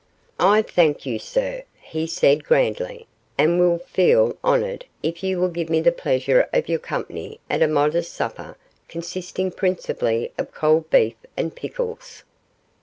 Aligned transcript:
'I 0.39 0.63
thank 0.63 1.05
you, 1.05 1.19
sir,' 1.19 1.61
he 1.79 2.07
said, 2.07 2.43
grandly, 2.43 3.05
'and 3.37 3.59
will 3.59 3.77
feel 3.77 4.35
honoured 4.43 4.85
if 5.03 5.21
you 5.23 5.39
will 5.39 5.47
give 5.49 5.69
me 5.69 5.79
the 5.79 5.91
pleasure 5.91 6.49
of 6.51 6.67
your 6.67 6.79
company 6.79 7.39
at 7.51 7.61
a 7.61 7.67
modest 7.67 8.11
supper 8.11 8.57
consisting 8.87 9.51
principally 9.51 10.31
of 10.39 10.55
cold 10.55 10.89
beef 10.89 11.13
and 11.37 11.53
pickles. 11.55 12.23